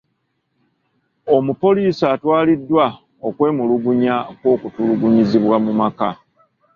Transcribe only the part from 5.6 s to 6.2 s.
mu maka.